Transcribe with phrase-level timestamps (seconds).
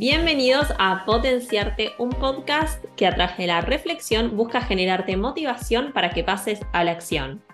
[0.00, 6.08] Bienvenidos a Potenciarte, un podcast que a través de la reflexión busca generarte motivación para
[6.08, 7.44] que pases a la acción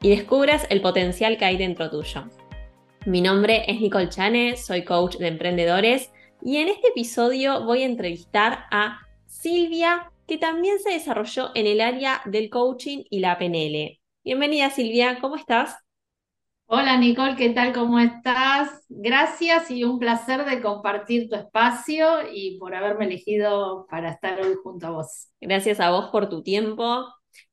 [0.00, 2.28] y descubras el potencial que hay dentro tuyo.
[3.06, 7.86] Mi nombre es Nicole Chane, soy coach de emprendedores y en este episodio voy a
[7.86, 13.98] entrevistar a Silvia, que también se desarrolló en el área del coaching y la PNL.
[14.22, 15.74] Bienvenida Silvia, ¿cómo estás?
[16.72, 17.72] Hola Nicole, ¿qué tal?
[17.72, 18.84] ¿Cómo estás?
[18.88, 24.54] Gracias y un placer de compartir tu espacio y por haberme elegido para estar hoy
[24.62, 25.26] junto a vos.
[25.40, 27.06] Gracias a vos por tu tiempo.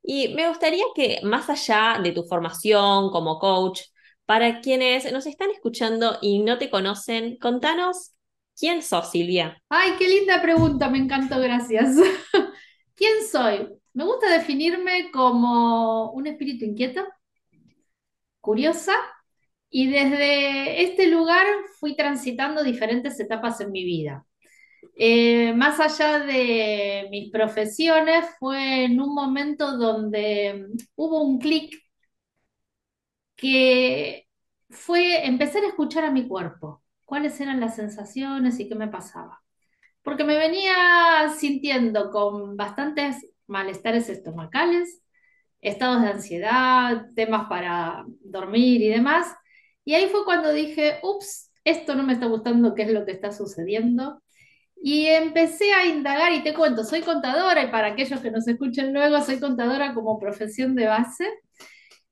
[0.03, 3.81] Y me gustaría que más allá de tu formación como coach,
[4.27, 8.11] para quienes nos están escuchando y no te conocen, contanos
[8.55, 9.59] quién sos, Silvia.
[9.67, 11.95] Ay, qué linda pregunta, me encantó, gracias.
[12.95, 13.67] ¿Quién soy?
[13.93, 17.03] Me gusta definirme como un espíritu inquieto,
[18.47, 18.93] curiosa
[19.69, 21.45] y desde este lugar
[21.81, 24.25] fui transitando diferentes etapas en mi vida.
[24.95, 31.75] Eh, más allá de mis profesiones, fue en un momento donde hubo un clic
[33.35, 34.27] que
[34.69, 39.41] fue empezar a escuchar a mi cuerpo, cuáles eran las sensaciones y qué me pasaba.
[40.03, 40.73] Porque me venía
[41.37, 45.01] sintiendo con bastantes malestares estomacales,
[45.61, 49.27] estados de ansiedad, temas para dormir y demás.
[49.85, 53.11] Y ahí fue cuando dije, ups, esto no me está gustando, qué es lo que
[53.11, 54.21] está sucediendo.
[54.81, 58.93] Y empecé a indagar y te cuento, soy contadora y para aquellos que nos escuchen
[58.93, 61.29] luego, soy contadora como profesión de base.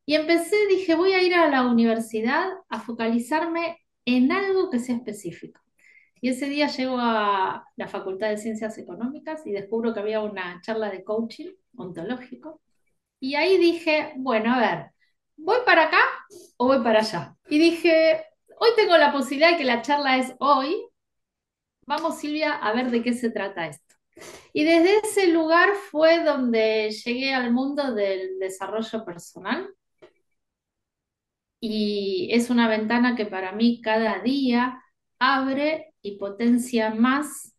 [0.06, 4.96] Y empecé, dije, voy a ir a la universidad a focalizarme en algo que sea
[4.96, 5.62] específico.
[6.22, 10.60] Y ese día llego a la Facultad de Ciencias Económicas y descubro que había una
[10.62, 12.62] charla de coaching ontológico.
[13.20, 14.92] Y ahí dije, bueno, a ver,
[15.38, 16.00] ¿voy para acá
[16.58, 17.36] o voy para allá?
[17.50, 18.24] Y dije,
[18.60, 20.76] hoy tengo la posibilidad de que la charla es hoy.
[21.88, 23.96] Vamos, Silvia, a ver de qué se trata esto.
[24.54, 29.70] Y desde ese lugar fue donde llegué al mundo del desarrollo personal.
[31.60, 34.82] Y es una ventana que para mí cada día
[35.20, 37.56] abre y potencia más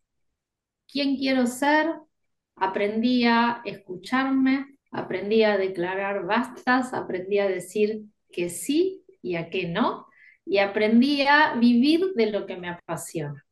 [0.87, 1.93] quién quiero ser.
[2.55, 9.67] Aprendí a escucharme, aprendí a declarar bastas, aprendí a decir que sí y a que
[9.67, 10.07] no,
[10.45, 13.43] y aprendí a vivir de lo que me apasiona.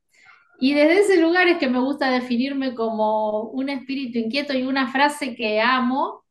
[0.60, 4.88] Y desde ese lugar es que me gusta definirme como un espíritu inquieto y una
[4.88, 6.24] frase que amo,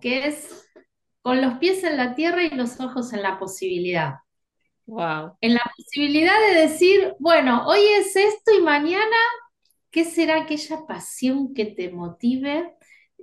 [0.00, 0.68] que es
[1.22, 4.16] con los pies en la tierra y los ojos en la posibilidad.
[4.86, 5.36] Wow.
[5.40, 9.16] En la posibilidad de decir, bueno, hoy es esto y mañana,
[9.90, 12.74] ¿qué será aquella pasión que te motive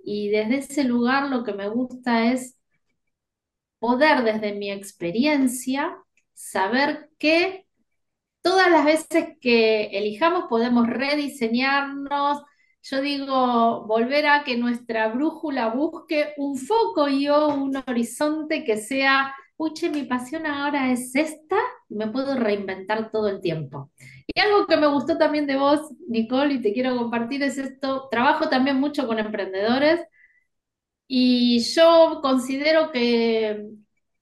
[0.09, 2.57] y desde ese lugar lo que me gusta es
[3.79, 5.97] poder desde mi experiencia
[6.33, 7.67] saber que
[8.41, 12.41] todas las veces que elijamos podemos rediseñarnos.
[12.83, 18.77] Yo digo, volver a que nuestra brújula busque un foco y o un horizonte que
[18.77, 21.57] sea, uy, mi pasión ahora es esta,
[21.89, 23.91] me puedo reinventar todo el tiempo.
[24.27, 28.07] Y algo que me gustó también de vos, Nicole, y te quiero compartir es esto,
[28.11, 30.01] trabajo también mucho con emprendedores
[31.07, 33.65] y yo considero que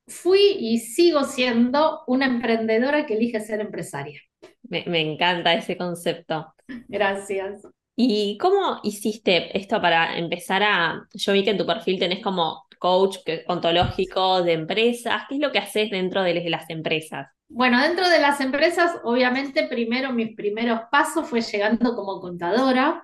[0.07, 4.21] fui y sigo siendo una emprendedora que elige ser empresaria.
[4.63, 6.53] Me, me encanta ese concepto.
[6.87, 7.61] Gracias.
[7.95, 11.07] ¿Y cómo hiciste esto para empezar a...
[11.13, 13.17] Yo vi que en tu perfil tenés como coach
[13.47, 15.23] ontológico de empresas.
[15.29, 17.27] ¿Qué es lo que haces dentro de las empresas?
[17.47, 23.03] Bueno, dentro de las empresas, obviamente, primero mis primeros pasos fue llegando como contadora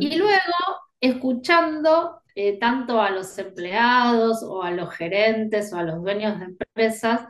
[0.00, 0.40] y luego
[1.00, 6.46] escuchando eh, tanto a los empleados o a los gerentes o a los dueños de
[6.46, 7.22] empresas,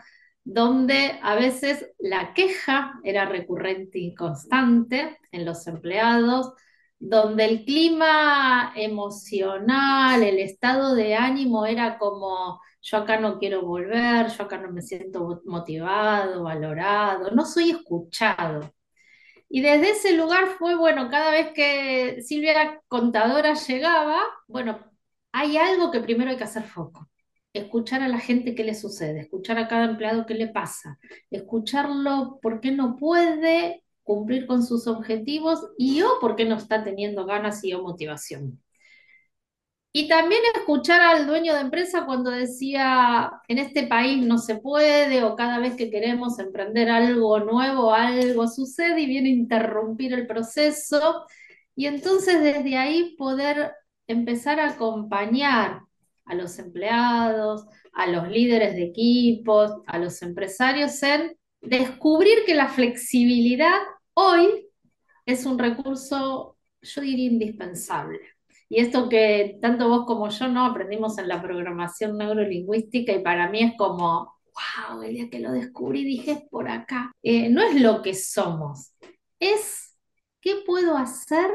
[0.44, 6.52] donde a veces la queja era recurrente y constante en los empleados,
[7.00, 14.28] donde el clima emocional, el estado de ánimo era como yo acá no quiero volver,
[14.28, 18.72] yo acá no me siento motivado, valorado, no soy escuchado.
[19.48, 24.78] Y desde ese lugar fue, bueno, cada vez que Silvia Contadora llegaba, bueno,
[25.32, 27.08] hay algo que primero hay que hacer foco.
[27.52, 30.98] Escuchar a la gente qué le sucede, escuchar a cada empleado qué le pasa,
[31.30, 36.82] escucharlo por qué no puede cumplir con sus objetivos y o por qué no está
[36.82, 38.60] teniendo ganas y o motivación.
[39.92, 45.22] Y también escuchar al dueño de empresa cuando decía, en este país no se puede
[45.22, 50.26] o cada vez que queremos emprender algo nuevo, algo sucede y viene a interrumpir el
[50.26, 51.24] proceso.
[51.76, 53.72] Y entonces desde ahí poder
[54.08, 55.82] empezar a acompañar
[56.24, 62.68] a los empleados, a los líderes de equipos, a los empresarios en descubrir que la
[62.68, 63.78] flexibilidad
[64.20, 64.68] hoy
[65.26, 68.20] es un recurso, yo diría, indispensable.
[68.68, 73.50] Y esto que tanto vos como yo no aprendimos en la programación neurolingüística y para
[73.50, 74.32] mí es como,
[74.88, 77.12] wow, el día que lo descubrí dije es por acá.
[77.22, 78.92] Eh, no es lo que somos,
[79.40, 79.96] es
[80.40, 81.50] qué puedo hacer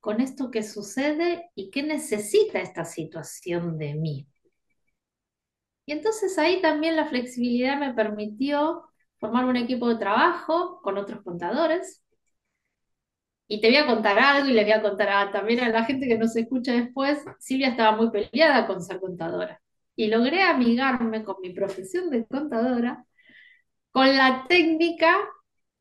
[0.00, 4.26] con esto que sucede y qué necesita esta situación de mí.
[5.84, 8.87] Y entonces ahí también la flexibilidad me permitió
[9.18, 12.02] formar un equipo de trabajo con otros contadores
[13.48, 16.06] y te voy a contar algo y le voy a contar también a la gente
[16.06, 19.60] que nos escucha después, Silvia estaba muy peleada con ser contadora.
[19.96, 23.04] Y logré amigarme con mi profesión de contadora
[23.90, 25.16] con la técnica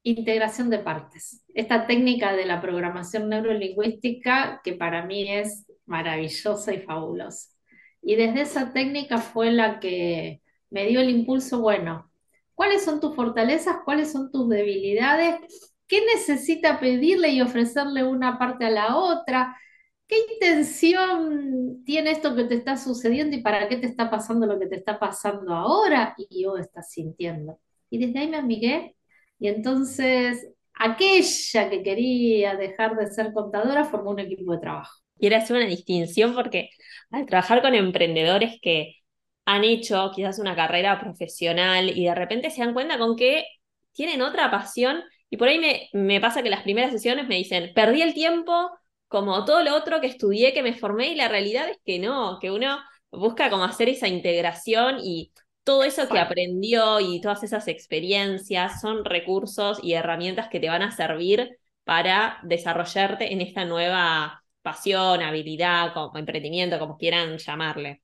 [0.03, 1.43] integración de partes.
[1.53, 7.49] Esta técnica de la programación neurolingüística que para mí es maravillosa y fabulosa.
[8.01, 12.06] Y desde esa técnica fue la que me dio el impulso, bueno,
[12.57, 13.77] ¿cuáles son tus fortalezas?
[13.85, 15.35] ¿Cuáles son tus debilidades?
[15.87, 19.55] ¿Qué necesita pedirle y ofrecerle una parte a la otra?
[20.07, 24.59] ¿Qué intención tiene esto que te está sucediendo y para qué te está pasando lo
[24.59, 27.59] que te está pasando ahora y yo estás sintiendo?
[27.91, 28.95] Y desde ahí me amigué
[29.39, 34.99] y entonces aquella que quería dejar de ser contadora formó un equipo de trabajo.
[35.19, 36.71] Quiero hacer una distinción porque
[37.11, 38.96] al trabajar con emprendedores que
[39.47, 43.45] han hecho quizás una carrera profesional y de repente se dan cuenta con que
[43.93, 47.71] tienen otra pasión y por ahí me, me pasa que las primeras sesiones me dicen,
[47.73, 48.71] perdí el tiempo
[49.07, 52.39] como todo lo otro que estudié, que me formé, y la realidad es que no,
[52.39, 52.77] que uno
[53.11, 55.31] busca como hacer esa integración y
[55.63, 60.81] todo eso que aprendió y todas esas experiencias son recursos y herramientas que te van
[60.81, 68.01] a servir para desarrollarte en esta nueva pasión, habilidad, como emprendimiento, como quieran llamarle.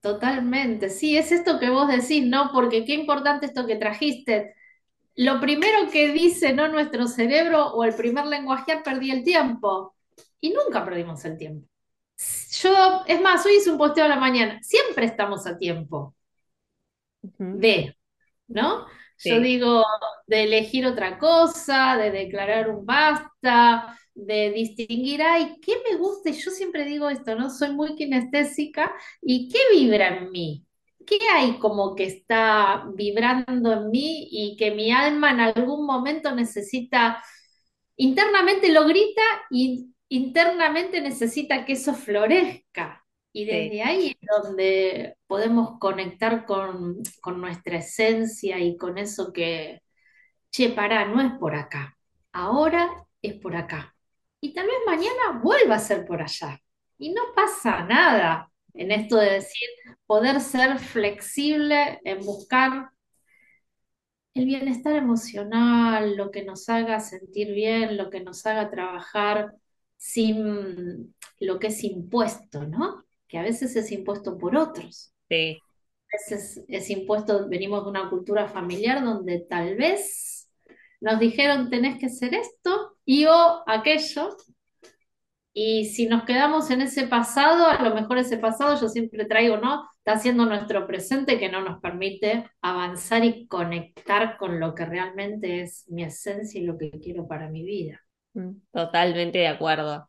[0.00, 2.50] Totalmente, sí, es esto que vos decís, ¿no?
[2.52, 4.54] Porque qué importante esto que trajiste
[5.18, 6.68] lo primero que dice ¿no?
[6.68, 9.96] nuestro cerebro o el primer lenguaje, perdí el tiempo.
[10.40, 11.68] Y nunca perdimos el tiempo.
[12.52, 14.60] Yo, es más, hoy hice un posteo a la mañana.
[14.62, 16.14] Siempre estamos a tiempo
[17.20, 17.96] de,
[18.46, 18.86] ¿no?
[19.24, 19.84] Yo digo,
[20.28, 26.30] de elegir otra cosa, de declarar un basta, de distinguir, ay, ¿qué me gusta?
[26.30, 27.50] Yo siempre digo esto, ¿no?
[27.50, 28.92] Soy muy kinestésica.
[29.22, 30.68] ¿Y qué vibra en mí?
[31.08, 36.34] ¿qué hay como que está vibrando en mí y que mi alma en algún momento
[36.34, 37.22] necesita,
[37.96, 43.04] internamente lo grita y internamente necesita que eso florezca?
[43.32, 49.82] Y desde ahí es donde podemos conectar con, con nuestra esencia y con eso que,
[50.50, 51.96] che, pará, no es por acá,
[52.32, 53.94] ahora es por acá.
[54.40, 56.60] Y tal vez mañana vuelva a ser por allá.
[56.98, 59.68] Y no pasa nada en esto de decir,
[60.06, 62.90] poder ser flexible en buscar
[64.34, 69.52] el bienestar emocional, lo que nos haga sentir bien, lo que nos haga trabajar
[69.96, 73.04] sin lo que es impuesto, ¿no?
[73.26, 75.12] Que a veces es impuesto por otros.
[75.28, 75.58] Sí.
[76.12, 80.37] A veces es impuesto, venimos de una cultura familiar donde tal vez
[81.00, 84.36] nos dijeron tenés que hacer esto y o aquello,
[85.60, 89.56] y si nos quedamos en ese pasado, a lo mejor ese pasado, yo siempre traigo,
[89.56, 89.88] ¿no?
[89.96, 95.62] Está siendo nuestro presente que no nos permite avanzar y conectar con lo que realmente
[95.62, 98.00] es mi esencia y lo que quiero para mi vida.
[98.34, 100.08] Mm, totalmente de acuerdo.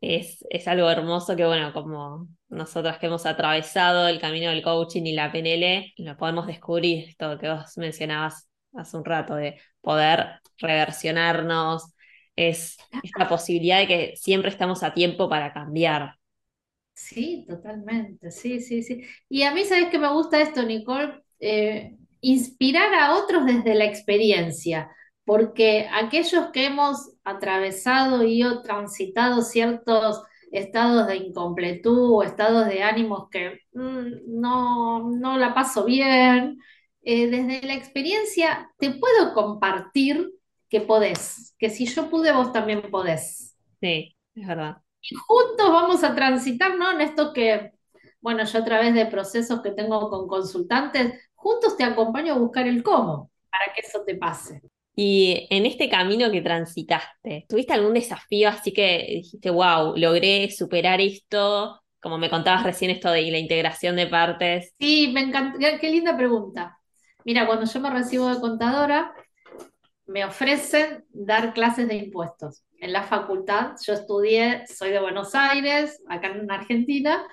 [0.00, 5.02] Es, es algo hermoso que, bueno, como nosotras que hemos atravesado el camino del coaching
[5.02, 10.40] y la PNL, lo podemos descubrir, esto que vos mencionabas hace un rato, de poder
[10.58, 11.94] reversionarnos,
[12.36, 16.16] es esta posibilidad de que siempre estamos a tiempo para cambiar.
[16.94, 19.02] Sí, totalmente, sí, sí, sí.
[19.28, 21.22] Y a mí, ¿sabes que me gusta esto, Nicole?
[21.40, 24.90] Eh, inspirar a otros desde la experiencia,
[25.24, 30.22] porque aquellos que hemos atravesado y o transitado ciertos
[30.52, 36.58] estados de incompletud, estados de ánimos que mm, no, no la paso bien,
[37.02, 40.30] eh, desde la experiencia te puedo compartir
[40.68, 43.56] que podés, que si yo pude, vos también podés.
[43.80, 44.76] Sí, es verdad.
[45.02, 46.92] Y juntos vamos a transitar, ¿no?
[46.92, 47.72] En esto que,
[48.20, 52.68] bueno, yo a través de procesos que tengo con consultantes, juntos te acompaño a buscar
[52.68, 54.60] el cómo para que eso te pase.
[54.94, 61.00] Y en este camino que transitaste, ¿tuviste algún desafío así que dijiste, wow, logré superar
[61.00, 61.80] esto?
[62.00, 64.74] Como me contabas recién esto de la integración de partes.
[64.78, 66.79] Sí, me encanta, qué linda pregunta.
[67.24, 69.12] Mira, cuando yo me recibo de contadora,
[70.06, 72.64] me ofrecen dar clases de impuestos.
[72.80, 77.26] En la facultad, yo estudié, soy de Buenos Aires, acá en Argentina,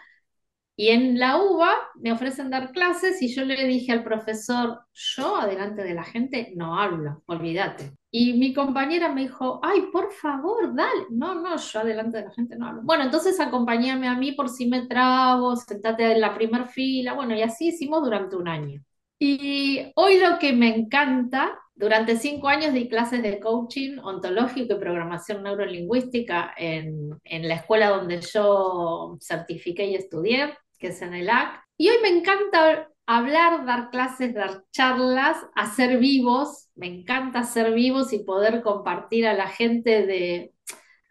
[0.75, 5.37] Y en la UBA me ofrecen dar clases y yo le dije al profesor, yo
[5.37, 7.93] adelante de la gente no hablo, olvídate.
[8.11, 11.07] Y mi compañera me dijo, ay, por favor, dale.
[11.11, 12.81] No, no, yo adelante de la gente no hablo.
[12.83, 17.13] Bueno, entonces acompáñame a mí por si me trabo, sentate en la primera fila.
[17.13, 18.81] Bueno, y así hicimos durante un año.
[19.19, 24.79] Y hoy lo que me encanta, durante cinco años di clases de coaching ontológico y
[24.79, 31.29] programación neurolingüística en, en la escuela donde yo certifiqué y estudié que es en el
[31.29, 31.59] AC.
[31.77, 36.69] Y hoy me encanta hablar, dar clases, dar charlas, hacer vivos.
[36.75, 40.53] Me encanta hacer vivos y poder compartir a la gente de,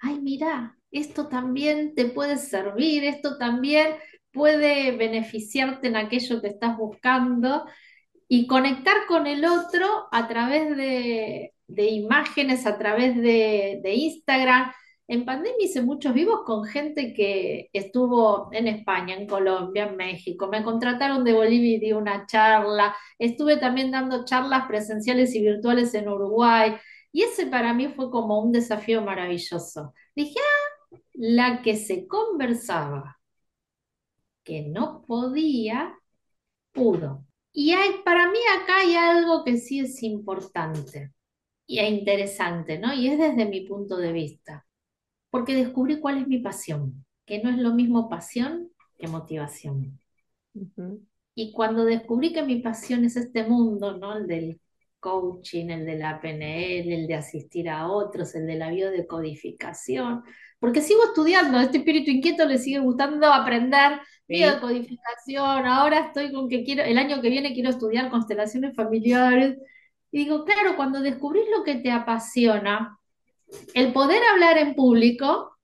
[0.01, 3.97] ay, mira, esto también te puede servir, esto también
[4.33, 7.65] puede beneficiarte en aquello que estás buscando
[8.29, 14.73] y conectar con el otro a través de, imágenes, a través de, de Instagram
[15.09, 20.49] en pandemia hice muchos vivos con gente que estuvo en España, en Colombia, en México.
[20.49, 22.97] Me contrataron de Bolivia y di una charla.
[23.19, 26.77] Estuve también dando charlas presenciales y virtuales en Uruguay.
[27.13, 29.95] Y ese para mí fue como un desafío maravilloso.
[30.15, 33.19] Dije, ah, la que se conversaba,
[34.45, 35.95] que no podía,
[36.73, 37.26] pudo.
[37.59, 41.13] Y hay, para mí acá hay algo que sí es importante
[41.67, 42.93] y es interesante, ¿no?
[42.93, 44.67] Y es desde mi punto de vista
[45.31, 50.01] porque descubrí cuál es mi pasión, que no es lo mismo pasión que motivación.
[51.35, 54.17] Y cuando descubrí que mi pasión es este mundo, ¿no?
[54.17, 54.61] El del
[55.01, 60.23] coaching, el de la PNL, el de asistir a otros, el de la biodecodificación,
[60.59, 66.65] porque sigo estudiando, este espíritu inquieto le sigue gustando aprender biodecodificación, ahora estoy con que
[66.65, 69.57] quiero, el año que viene quiero estudiar constelaciones familiares,
[70.11, 72.99] y digo, claro, cuando descubrís lo que te apasiona,
[73.75, 75.57] el poder hablar en público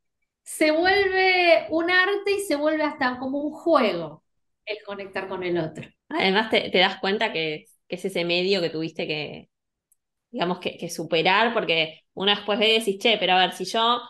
[0.42, 4.22] se vuelve un arte y se vuelve hasta como un juego
[4.64, 5.88] el conectar con el otro.
[6.08, 9.48] Además te, das cuenta que, es ese medio que tuviste que,
[10.30, 14.00] digamos, que, superar, porque una después ve y decís, che, pero a ver, si yo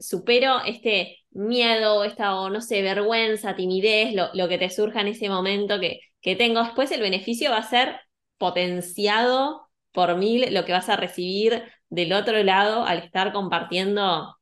[0.00, 5.28] supero este miedo, esta, o no sé, vergüenza, timidez, lo, que te surja en ese
[5.28, 8.00] momento que, que tengo, después el beneficio va a ser
[8.38, 14.36] potenciado por mil lo que vas a recibir del otro lado al estar compartiendo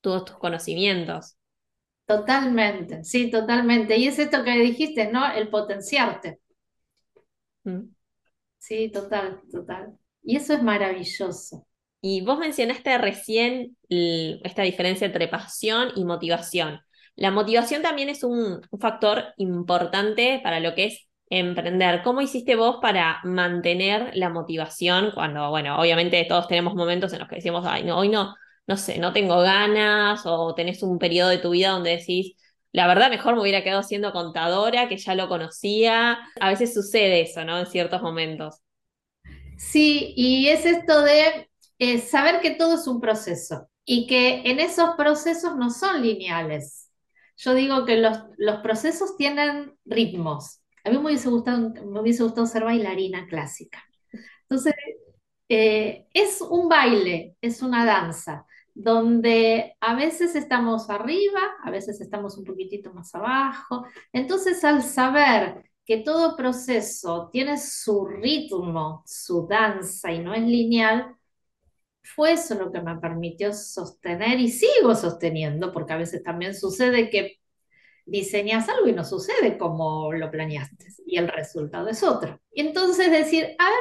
[0.00, 1.36] todos tus conocimientos.
[2.06, 3.96] Totalmente, sí, totalmente.
[3.96, 5.30] Y es esto que dijiste, ¿no?
[5.30, 6.40] El potenciarte.
[7.64, 7.90] Mm.
[8.58, 9.98] Sí, total, total.
[10.22, 11.66] Y eso es maravilloso.
[12.00, 16.80] Y vos mencionaste recién esta diferencia entre pasión y motivación.
[17.16, 22.02] La motivación también es un factor importante para lo que es emprender.
[22.02, 27.28] ¿Cómo hiciste vos para mantener la motivación cuando, bueno, obviamente todos tenemos momentos en los
[27.28, 28.34] que decimos, ay, no, hoy no,
[28.66, 32.36] no sé, no tengo ganas o tenés un periodo de tu vida donde decís,
[32.70, 36.18] la verdad mejor me hubiera quedado siendo contadora, que ya lo conocía.
[36.38, 37.58] A veces sucede eso, ¿no?
[37.58, 38.60] En ciertos momentos.
[39.56, 41.47] Sí, y es esto de
[42.06, 46.90] saber que todo es un proceso y que en esos procesos no son lineales.
[47.36, 52.22] Yo digo que los, los procesos tienen ritmos a mí me hubiese gustado, me hubiese
[52.22, 53.82] gustado ser bailarina clásica.
[54.42, 54.74] Entonces,
[55.48, 62.38] eh, es un baile, es una danza, donde a veces estamos arriba, a veces estamos
[62.38, 63.84] un poquitito más abajo.
[64.12, 71.14] Entonces, al saber que todo proceso tiene su ritmo, su danza y no es lineal,
[72.02, 77.10] fue eso lo que me permitió sostener y sigo sosteniendo, porque a veces también sucede
[77.10, 77.38] que
[78.06, 82.40] diseñas algo y no sucede como lo planeaste y el resultado es otro.
[82.52, 83.80] Entonces decir, a ver,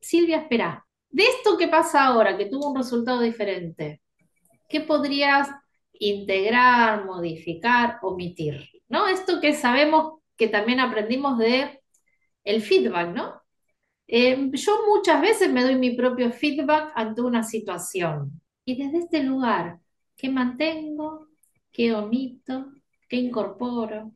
[0.00, 4.02] Silvia, espera, de esto que pasa ahora, que tuvo un resultado diferente,
[4.68, 5.48] ¿qué podrías
[5.92, 8.68] integrar, modificar, omitir?
[8.88, 9.06] ¿No?
[9.08, 11.82] Esto que sabemos que también aprendimos de
[12.44, 13.37] el feedback, ¿no?
[14.08, 19.22] Eh, yo muchas veces me doy mi propio feedback ante una situación y desde este
[19.22, 19.78] lugar,
[20.16, 21.28] ¿qué mantengo?
[21.70, 22.72] ¿Qué omito?
[23.08, 24.12] qué incorporo,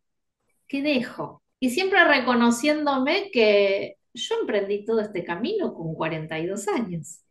[0.68, 1.42] qué dejo.
[1.58, 7.22] Y siempre reconociéndome que yo emprendí todo este camino con 42 años.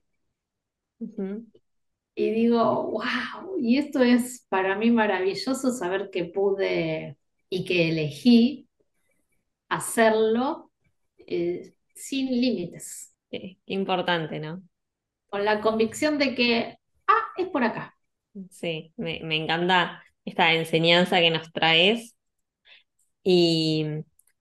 [2.15, 7.17] Y digo, wow, y esto es para mí maravilloso saber que pude
[7.49, 8.67] y que elegí
[9.69, 10.71] hacerlo
[11.17, 11.73] eh,
[12.05, 13.13] sin límites.
[13.29, 14.61] qué importante, ¿no?
[15.27, 16.77] Con la convicción de que,
[17.07, 17.95] ah, es por acá.
[18.49, 22.15] Sí, me, me encanta esta enseñanza que nos traes.
[23.23, 23.85] Y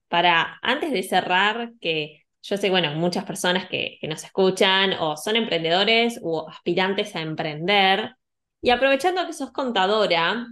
[0.07, 5.15] para, antes de cerrar, que yo sé, bueno, muchas personas que, que nos escuchan o
[5.15, 8.15] son emprendedores o aspirantes a emprender,
[8.61, 10.47] y aprovechando que sos contadora,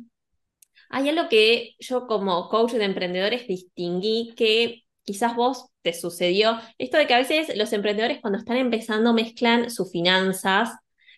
[0.89, 6.99] hay algo que yo como coach de emprendedores distinguí que quizás vos te sucedió, esto
[6.99, 10.69] de que a veces los emprendedores cuando están empezando mezclan sus finanzas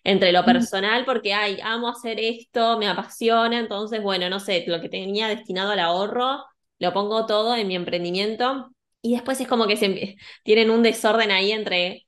[0.02, 4.80] entre lo personal porque, ay, amo hacer esto, me apasiona, entonces, bueno, no sé, lo
[4.80, 6.42] que tenía destinado al ahorro,
[6.78, 8.70] lo pongo todo en mi emprendimiento
[9.02, 12.06] y después es como que se, tienen un desorden ahí entre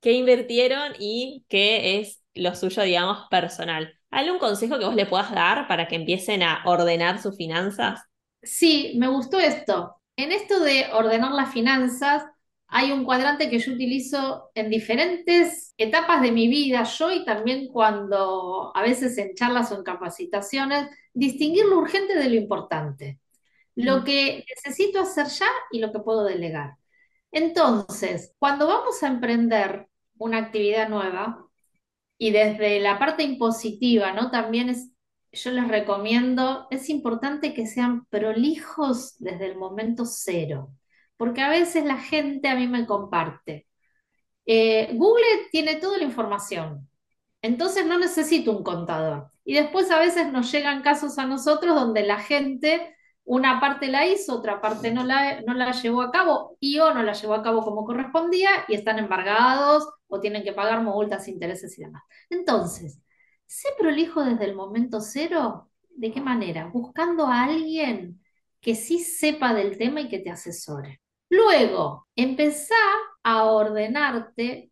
[0.00, 3.92] qué invirtieron y qué es lo suyo, digamos, personal.
[4.10, 8.00] ¿Algún consejo que vos le puedas dar para que empiecen a ordenar sus finanzas?
[8.42, 9.99] Sí, me gustó esto.
[10.20, 12.22] En esto de ordenar las finanzas,
[12.68, 17.68] hay un cuadrante que yo utilizo en diferentes etapas de mi vida, yo y también
[17.68, 23.18] cuando a veces en charlas o en capacitaciones, distinguir lo urgente de lo importante,
[23.74, 26.76] lo que necesito hacer ya y lo que puedo delegar.
[27.32, 31.46] Entonces, cuando vamos a emprender una actividad nueva,
[32.18, 34.30] y desde la parte impositiva, ¿no?
[34.30, 34.90] También es,
[35.32, 40.72] yo les recomiendo, es importante que sean prolijos desde el momento cero,
[41.16, 43.66] porque a veces la gente a mí me comparte.
[44.46, 46.88] Eh, Google tiene toda la información,
[47.42, 49.30] entonces no necesito un contador.
[49.44, 54.06] Y después a veces nos llegan casos a nosotros donde la gente una parte la
[54.06, 57.34] hizo, otra parte no la, no la llevó a cabo y o no la llevó
[57.34, 62.02] a cabo como correspondía y están embargados o tienen que pagar multas, intereses y demás.
[62.28, 63.00] Entonces,
[63.50, 65.70] sé prolijo desde el momento cero.
[65.90, 66.66] ¿De qué manera?
[66.72, 68.20] Buscando a alguien
[68.60, 71.00] que sí sepa del tema y que te asesore.
[71.28, 72.74] Luego, empezá
[73.22, 74.70] a ordenarte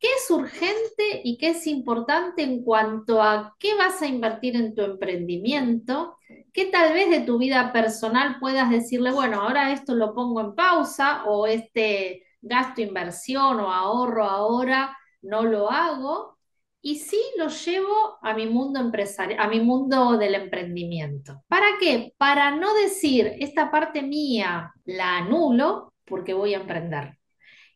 [0.00, 4.72] ¿Qué es urgente y qué es importante en cuanto a qué vas a invertir en
[4.74, 6.16] tu emprendimiento?
[6.52, 10.54] ¿Qué tal vez de tu vida personal puedas decirle, bueno, ahora esto lo pongo en
[10.54, 16.37] pausa o este gasto inversión o ahorro ahora no lo hago?
[16.80, 21.42] Y sí lo llevo a mi mundo empresarial, a mi mundo del emprendimiento.
[21.48, 22.14] ¿Para qué?
[22.16, 27.18] Para no decir, esta parte mía la anulo porque voy a emprender.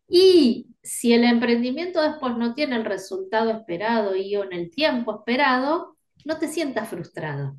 [0.08, 5.16] Y si el emprendimiento después no tiene el resultado esperado y o en el tiempo
[5.16, 7.56] esperado, no te sientas frustrado,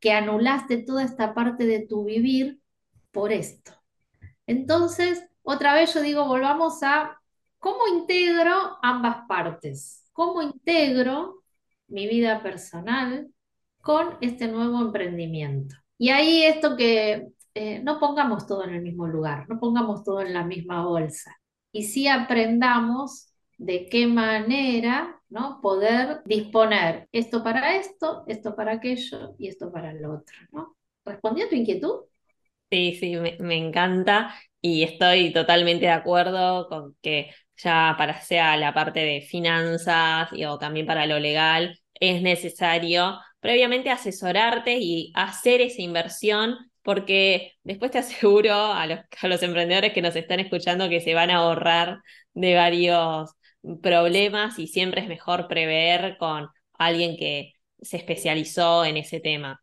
[0.00, 2.60] que anulaste toda esta parte de tu vivir
[3.10, 3.72] por esto.
[4.46, 7.20] Entonces, otra vez yo digo, volvamos a
[7.58, 11.42] cómo integro ambas partes, cómo integro
[11.88, 13.28] mi vida personal
[13.80, 15.76] con este nuevo emprendimiento.
[15.98, 20.22] Y ahí esto que eh, no pongamos todo en el mismo lugar, no pongamos todo
[20.22, 21.36] en la misma bolsa
[21.72, 25.60] y sí aprendamos de qué manera ¿no?
[25.60, 30.36] poder disponer esto para esto, esto para aquello y esto para el otro.
[30.52, 30.76] ¿no?
[31.04, 32.00] ¿Respondió a tu inquietud?
[32.70, 37.30] Sí, sí, me, encanta y estoy totalmente de acuerdo con que
[37.62, 43.18] ya para sea la parte de finanzas y, o también para lo legal es necesario
[43.40, 49.92] previamente asesorarte y hacer esa inversión porque después te aseguro a los, a los emprendedores
[49.92, 51.98] que nos están escuchando que se van a ahorrar
[52.34, 53.30] de varios
[53.82, 59.61] problemas y siempre es mejor prever con alguien que se especializó en ese tema.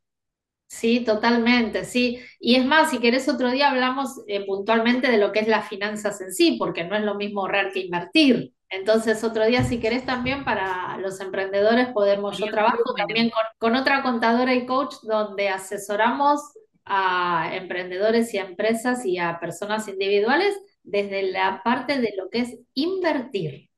[0.69, 2.19] Sí, totalmente, sí.
[2.39, 5.67] Y es más, si querés otro día hablamos eh, puntualmente de lo que es las
[5.67, 8.53] finanzas en sí, porque no es lo mismo ahorrar que invertir.
[8.69, 13.75] Entonces, otro día, si querés también para los emprendedores, podemos, yo trabajo también con, con
[13.75, 16.39] otra contadora y coach donde asesoramos
[16.85, 22.41] a emprendedores y a empresas y a personas individuales desde la parte de lo que
[22.41, 23.69] es invertir.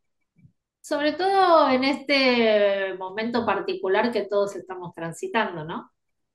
[0.82, 5.90] Sobre todo en este momento particular que todos estamos transitando, ¿no?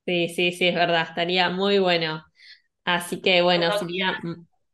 [0.07, 2.25] Sí, sí, sí, es verdad, estaría muy bueno.
[2.85, 4.21] Así que bueno, Silvia,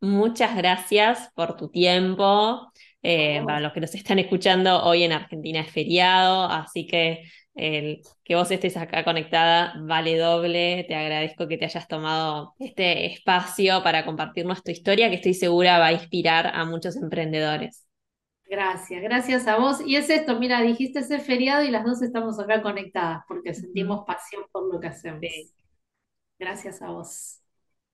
[0.00, 2.72] muchas gracias por tu tiempo.
[3.02, 8.02] Eh, para los que nos están escuchando, hoy en Argentina es feriado, así que el
[8.24, 10.84] que vos estés acá conectada vale doble.
[10.88, 15.78] Te agradezco que te hayas tomado este espacio para compartirnos tu historia, que estoy segura
[15.78, 17.86] va a inspirar a muchos emprendedores.
[18.46, 19.80] Gracias, gracias a vos.
[19.86, 24.04] Y es esto, mira, dijiste ese feriado y las dos estamos acá conectadas porque sentimos
[24.06, 25.20] pasión por lo que hacemos.
[26.38, 27.38] Gracias a vos.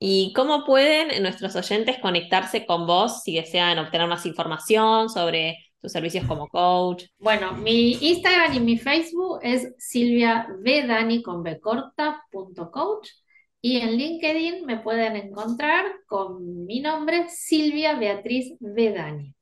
[0.00, 5.92] ¿Y cómo pueden nuestros oyentes conectarse con vos si desean obtener más información sobre tus
[5.92, 7.04] servicios como coach.
[7.18, 10.48] Bueno, mi Instagram y mi Facebook es Silvia
[11.22, 11.44] con
[13.61, 19.34] y en LinkedIn me pueden encontrar con mi nombre, Silvia Beatriz Vedani.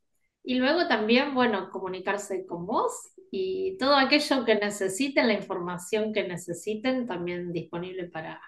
[0.48, 6.22] Y luego también, bueno, comunicarse con vos y todo aquello que necesiten, la información que
[6.22, 8.40] necesiten, también disponible para,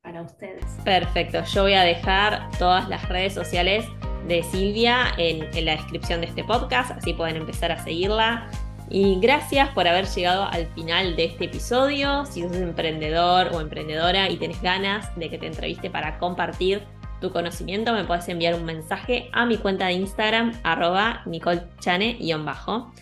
[0.00, 0.64] para ustedes.
[0.84, 3.84] Perfecto, yo voy a dejar todas las redes sociales
[4.28, 8.48] de Silvia en, la descripción de este podcast, así pueden empezar a seguirla.
[8.88, 12.24] Y gracias por haber llegado al final de este episodio.
[12.24, 16.82] Si sos emprendedor o emprendedora y tenés ganas de que te entreviste para compartir
[17.22, 22.92] tu conocimiento, me puedes enviar un mensaje a mi cuenta de Instagram, arroba nicolechane-bajo.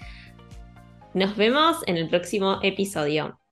[1.14, 3.39] Nos vemos en el próximo episodio.